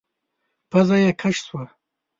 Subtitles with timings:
[0.71, 1.63] پزه يې کش شوه.